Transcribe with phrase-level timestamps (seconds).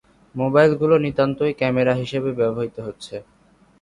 [0.35, 3.15] মোবাইলগুলো নিতান্তই ক্যামেরা হিসেবে ব্যবহৃত হচ্ছে।